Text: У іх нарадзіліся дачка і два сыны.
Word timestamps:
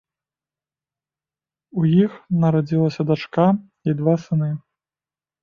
У 1.81 1.83
іх 1.89 2.15
нарадзіліся 2.45 3.01
дачка 3.11 3.45
і 3.87 3.97
два 4.03 4.19
сыны. 4.27 4.51